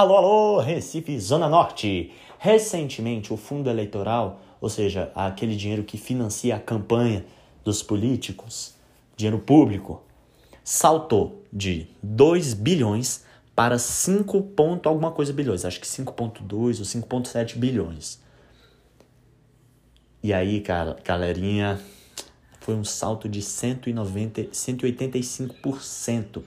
[0.00, 2.10] Alô, alô, Recife, Zona Norte.
[2.38, 7.26] Recentemente, o fundo eleitoral, ou seja, aquele dinheiro que financia a campanha
[7.62, 8.74] dos políticos,
[9.14, 10.02] dinheiro público,
[10.64, 17.58] saltou de 2 bilhões para 5 ponto alguma coisa bilhões, acho que 5.2 ou 5.7
[17.58, 18.22] bilhões.
[20.22, 21.78] E aí, cara, galerinha,
[22.60, 26.42] foi um salto de 190, 185%.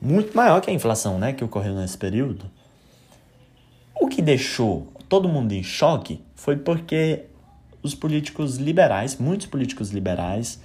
[0.00, 2.46] Muito maior que a inflação, né, que ocorreu nesse período.
[4.00, 7.24] O que deixou todo mundo em choque foi porque
[7.82, 10.60] os políticos liberais, muitos políticos liberais,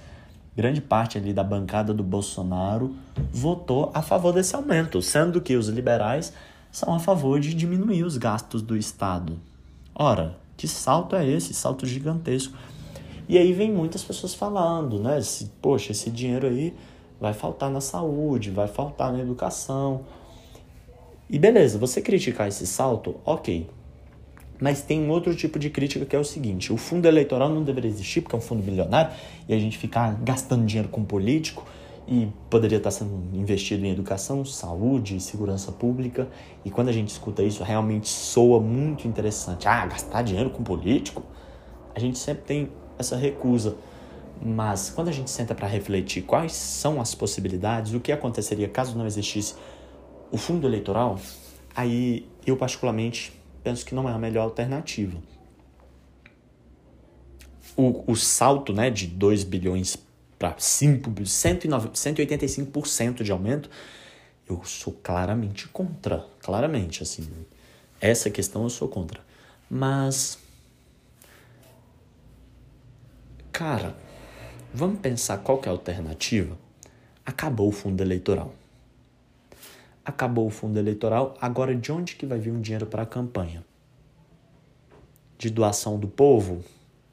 [0.56, 2.94] grande parte ali da bancada do Bolsonaro
[3.32, 6.32] votou a favor desse aumento, sendo que os liberais
[6.70, 9.38] são a favor de diminuir os gastos do Estado.
[9.94, 11.54] Ora, que salto é esse?
[11.54, 12.56] Salto gigantesco.
[13.28, 15.18] E aí vem muitas pessoas falando, né?
[15.62, 16.74] Poxa, esse dinheiro aí
[17.24, 20.02] vai faltar na saúde, vai faltar na educação.
[21.28, 23.68] E beleza, você criticar esse salto, ok.
[24.60, 27.62] Mas tem um outro tipo de crítica que é o seguinte: o fundo eleitoral não
[27.62, 29.10] deveria existir porque é um fundo milionário
[29.48, 31.64] e a gente ficar gastando dinheiro com político
[32.06, 36.28] e poderia estar sendo investido em educação, saúde, segurança pública.
[36.62, 39.66] E quando a gente escuta isso, realmente soa muito interessante.
[39.66, 41.22] Ah, gastar dinheiro com político?
[41.94, 43.76] A gente sempre tem essa recusa.
[44.44, 48.98] Mas quando a gente senta para refletir quais são as possibilidades, o que aconteceria caso
[48.98, 49.54] não existisse
[50.30, 51.18] o fundo eleitoral,
[51.74, 55.16] aí eu particularmente penso que não é a melhor alternativa.
[57.74, 59.96] O, o salto né, de 2 bilhões
[60.38, 63.70] para 185% de aumento,
[64.46, 66.26] eu sou claramente contra.
[66.40, 67.26] Claramente, assim.
[67.98, 69.22] Essa questão eu sou contra.
[69.70, 70.38] Mas.
[73.50, 73.96] Cara,
[74.74, 76.58] vamos pensar qual é a alternativa?
[77.24, 78.52] Acabou o fundo eleitoral.
[80.04, 83.64] Acabou o fundo eleitoral, agora de onde que vai vir um dinheiro para a campanha?
[85.38, 86.62] De doação do povo?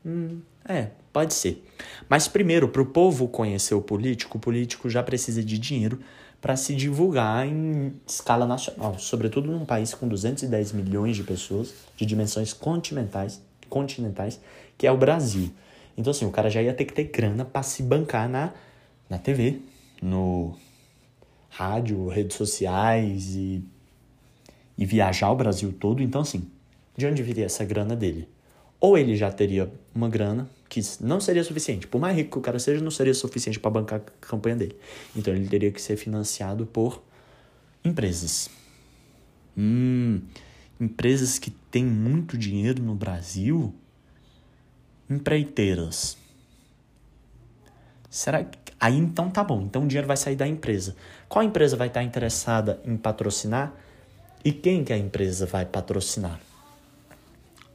[0.06, 1.66] Hum, é, Pode ser.
[2.08, 6.00] Mas primeiro, para o povo conhecer o político, o político já precisa de dinheiro
[6.40, 12.06] para se divulgar em escala nacional, sobretudo num país com 210 milhões de pessoas, de
[12.06, 14.40] dimensões continentais, continentais,
[14.78, 15.52] que é o Brasil.
[15.98, 18.54] Então, assim, o cara já ia ter que ter grana para se bancar na,
[19.10, 19.60] na TV,
[20.02, 20.58] no
[21.50, 23.64] rádio, redes sociais e,
[24.78, 26.02] e viajar o Brasil todo.
[26.02, 26.50] Então, assim,
[26.96, 28.28] de onde viria essa grana dele?
[28.80, 31.86] Ou ele já teria uma grana que não seria suficiente.
[31.86, 34.76] Por mais rico que o cara seja, não seria suficiente para bancar a campanha dele.
[35.16, 37.04] Então ele teria que ser financiado por
[37.84, 38.50] empresas.
[39.58, 40.22] Hum,
[40.80, 43.74] empresas que têm muito dinheiro no Brasil,
[45.12, 46.18] empreiteiras.
[48.10, 49.62] Será que aí então tá bom?
[49.62, 50.96] Então o dinheiro vai sair da empresa.
[51.30, 53.74] Qual empresa vai estar interessada em patrocinar
[54.44, 56.40] e quem que a empresa vai patrocinar?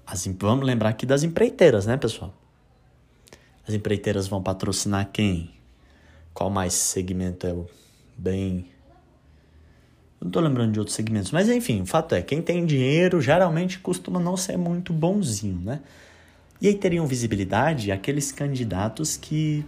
[0.06, 2.32] As, vamos lembrar aqui das empreiteiras, né, pessoal?
[3.66, 5.50] As empreiteiras vão patrocinar quem?
[6.32, 7.66] Qual mais segmento é o
[8.16, 8.66] bem.
[10.20, 13.78] não tô lembrando de outros segmentos, mas enfim, o fato é, quem tem dinheiro geralmente
[13.78, 15.80] costuma não ser muito bonzinho, né?
[16.60, 19.64] E aí teriam visibilidade aqueles candidatos que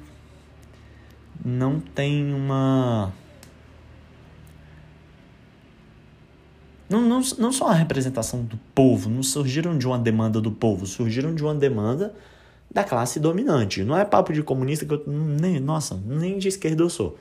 [1.44, 3.12] não têm uma.
[6.88, 10.86] Não, não, não só a representação do povo, não surgiram de uma demanda do povo,
[10.86, 12.14] surgiram de uma demanda
[12.70, 13.84] da classe dominante.
[13.84, 17.18] Não é papo de comunista que eu nem, nossa, nem de esquerda eu sou.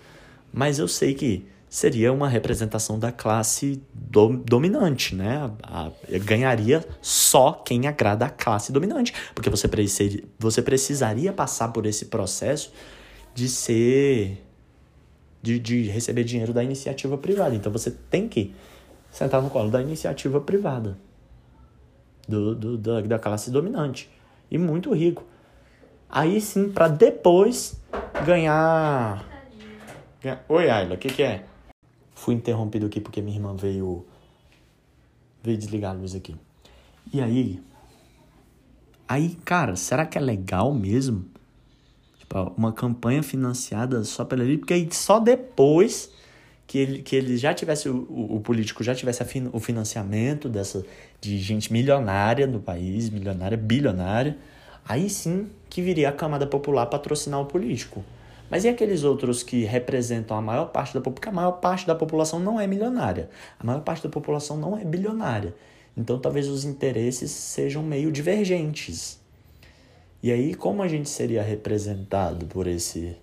[0.53, 5.51] Mas eu sei que seria uma representação da classe do, dominante, né?
[5.63, 11.69] A, a, ganharia só quem agrada a classe dominante, porque você, precis, você precisaria passar
[11.69, 12.71] por esse processo
[13.33, 14.43] de ser
[15.41, 17.55] de, de receber dinheiro da iniciativa privada.
[17.55, 18.53] Então você tem que
[19.11, 20.97] sentar no colo da iniciativa privada
[22.27, 24.09] do, do da, da classe dominante
[24.49, 25.23] e muito rico.
[26.09, 27.79] Aí sim, para depois
[28.25, 29.25] ganhar.
[30.49, 31.43] Oi, Ayla, o que, que é?
[32.17, 34.05] Fui interrompido aqui porque minha irmã veio.
[35.43, 36.35] veio desligar a luz aqui.
[37.13, 37.61] E aí.
[39.07, 41.25] Aí, cara, será que é legal mesmo?
[42.19, 44.57] Tipo, uma campanha financiada só pela ele?
[44.57, 46.11] Porque aí só depois
[46.65, 50.85] que ele, que ele já tivesse, o, o político já tivesse fin, o financiamento dessa,
[51.21, 54.37] de gente milionária do país, milionária, bilionária
[54.87, 58.03] Aí sim que viria a camada popular patrocinar o político.
[58.49, 61.13] Mas e aqueles outros que representam a maior parte da população?
[61.13, 63.29] Porque a maior parte da população não é milionária.
[63.59, 65.55] A maior parte da população não é bilionária.
[65.95, 69.19] Então talvez os interesses sejam meio divergentes.
[70.21, 73.17] E aí como a gente seria representado por esse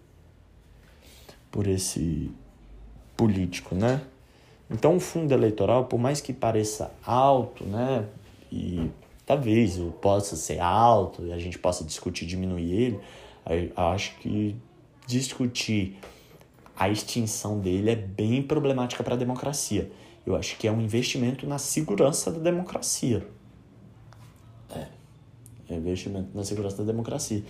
[1.50, 2.30] por esse
[3.16, 4.00] político, né?
[4.70, 8.06] Então, o fundo eleitoral, por mais que pareça alto, né,
[8.50, 8.90] e
[9.26, 13.00] talvez possa ser alto e a gente possa discutir diminuir ele,
[13.76, 14.56] acho que
[15.06, 15.98] discutir
[16.76, 19.90] a extinção dele é bem problemática para a democracia.
[20.26, 23.26] Eu acho que é um investimento na segurança da democracia.
[24.70, 24.86] É,
[25.68, 27.44] é investimento na segurança da democracia.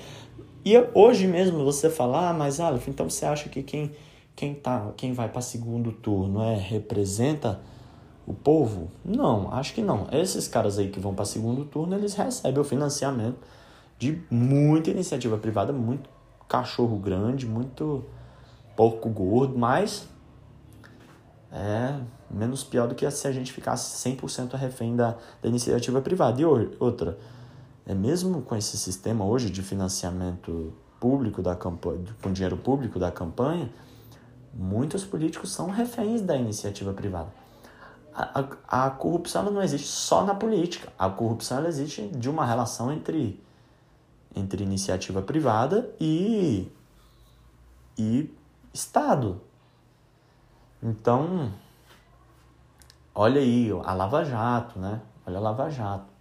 [0.65, 3.93] E hoje mesmo você falar, ah, mas Aleph, então você acha que quem,
[4.35, 7.61] quem, tá, quem vai para segundo turno é representa
[8.27, 8.91] o povo?
[9.05, 10.09] Não, acho que não.
[10.11, 13.39] Esses caras aí que vão para segundo turno, eles recebem o financiamento
[13.99, 16.11] de muita iniciativa privada, muito
[16.49, 18.05] cachorro grande, muito
[18.77, 20.09] pouco gordo, mas
[21.53, 22.01] é
[22.31, 26.41] menos pior do que se a gente ficasse 100% refém da, da iniciativa privada.
[26.41, 27.19] E outra,
[27.87, 33.11] é mesmo com esse sistema hoje de financiamento público da campanha, com dinheiro público da
[33.11, 33.71] campanha,
[34.53, 37.29] muitos políticos são reféns da iniciativa privada.
[38.15, 40.93] A, a, a corrupção não existe só na política.
[40.99, 43.43] A corrupção existe de uma relação entre,
[44.35, 46.71] entre iniciativa privada e,
[47.97, 48.33] e
[48.73, 49.41] Estado.
[50.83, 51.53] Então,
[53.15, 55.01] olha aí a Lava Jato, né?
[55.27, 56.13] Olha a Lava Jato.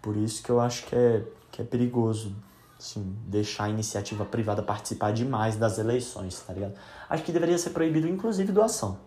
[0.00, 2.34] Por isso que eu acho que é, que é perigoso
[2.82, 6.74] assim, deixar a iniciativa privada participar demais das eleições, tá ligado?
[7.08, 8.98] Acho que deveria ser proibido, inclusive, doação.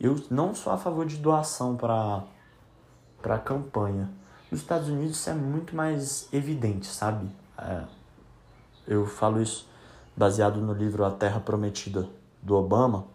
[0.00, 4.10] Eu não sou a favor de doação para campanha.
[4.50, 7.28] Nos Estados Unidos isso é muito mais evidente, sabe?
[7.58, 7.84] É,
[8.86, 9.68] eu falo isso
[10.16, 12.08] baseado no livro A Terra Prometida
[12.40, 13.06] do Obama,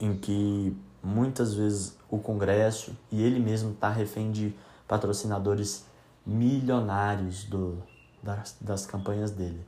[0.00, 4.54] em que muitas vezes o Congresso e ele mesmo está refém de
[4.88, 5.86] patrocinadores
[6.26, 7.80] milionários do,
[8.22, 9.64] das, das campanhas dele.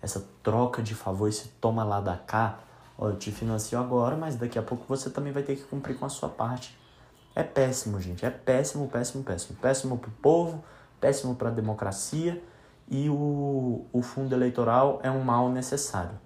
[0.00, 2.60] Essa troca de favor, esse toma lá da cá,
[2.96, 5.98] ó, eu te financio agora, mas daqui a pouco você também vai ter que cumprir
[5.98, 6.78] com a sua parte.
[7.36, 8.26] É péssimo, gente.
[8.26, 9.56] É péssimo, péssimo, péssimo.
[9.60, 10.64] Péssimo para o povo,
[11.00, 12.42] péssimo para a democracia
[12.88, 16.18] e o, o fundo eleitoral é um mal necessário.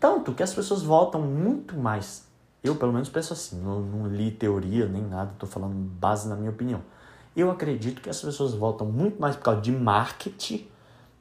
[0.00, 2.24] Tanto que as pessoas votam muito mais
[2.64, 6.34] eu, pelo menos, penso assim, não, não li teoria nem nada, estou falando base na
[6.34, 6.80] minha opinião.
[7.36, 10.66] Eu acredito que as pessoas votam muito mais por causa de marketing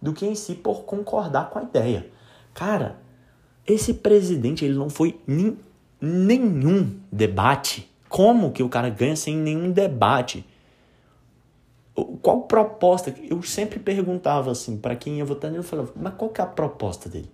[0.01, 2.09] do que em si por concordar com a ideia.
[2.53, 2.97] Cara,
[3.67, 5.59] esse presidente ele não foi nem,
[6.03, 7.89] nenhum debate.
[8.09, 10.45] Como que o cara ganha sem nenhum debate?
[12.21, 13.15] Qual proposta?
[13.29, 16.47] Eu sempre perguntava assim, para quem ia votar eu falava, mas qual que é a
[16.47, 17.29] proposta dele?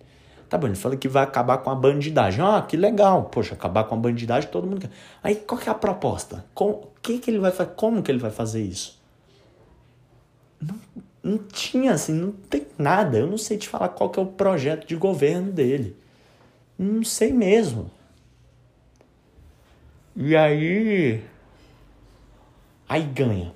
[0.48, 2.44] Tá bom, ele fala que vai acabar com a bandidagem.
[2.44, 3.24] Ah, que legal.
[3.24, 4.90] Poxa, acabar com a bandidagem todo mundo quer.
[5.22, 6.44] Aí qual que é a proposta?
[6.54, 7.70] O que, que ele vai fazer?
[7.74, 9.00] Como que ele vai fazer isso?
[10.60, 10.76] Não,
[11.22, 13.18] não tinha assim, não tem nada.
[13.18, 15.96] Eu não sei te falar qual que é o projeto de governo dele.
[16.78, 17.90] Não sei mesmo.
[20.16, 21.22] E aí.
[22.88, 23.54] Aí ganha.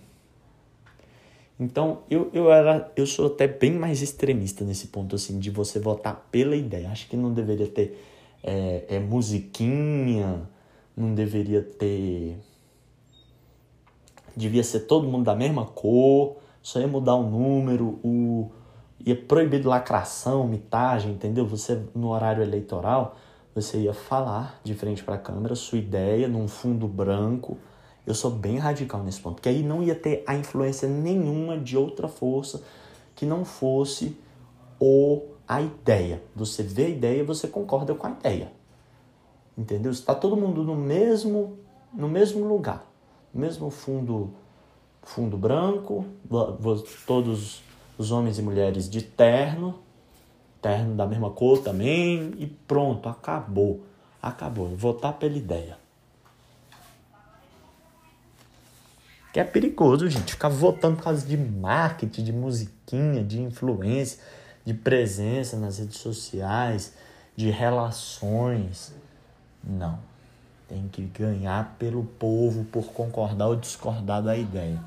[1.59, 5.79] Então, eu, eu, era, eu sou até bem mais extremista nesse ponto, assim, de você
[5.79, 6.91] votar pela ideia.
[6.91, 8.01] Acho que não deveria ter
[8.43, 10.49] é, é, musiquinha,
[10.97, 12.37] não deveria ter.
[14.37, 18.51] Devia ser todo mundo da mesma cor, só ia mudar o número, o.
[19.05, 21.47] ia proibir lacração, mitagem, entendeu?
[21.47, 23.17] Você, no horário eleitoral,
[23.55, 27.57] você ia falar de frente para a câmera sua ideia num fundo branco
[28.07, 31.77] eu sou bem radical nesse ponto, porque aí não ia ter a influência nenhuma de
[31.77, 32.63] outra força
[33.15, 34.17] que não fosse
[34.79, 36.23] o a ideia.
[36.35, 38.53] Você vê a ideia, você concorda com a ideia.
[39.57, 39.93] Entendeu?
[39.93, 41.59] Está todo mundo no mesmo
[41.93, 42.85] no mesmo lugar,
[43.33, 44.33] no mesmo fundo
[45.03, 46.05] fundo branco,
[47.07, 47.63] todos
[47.97, 49.79] os homens e mulheres de terno,
[50.65, 53.85] terno da mesma cor também e pronto, acabou.
[54.23, 54.75] Acabou.
[54.75, 55.77] Votar pela ideia.
[59.31, 64.23] Que é perigoso, gente, ficar votando por causa de marketing, de musiquinha, de influência,
[64.65, 66.95] de presença nas redes sociais,
[67.37, 68.95] de relações.
[69.63, 69.99] Não.
[70.67, 74.83] Tem que ganhar pelo povo por concordar ou discordar da ideia.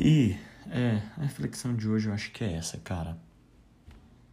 [0.00, 0.38] E
[0.70, 3.23] é, a reflexão de hoje eu acho que é essa, cara.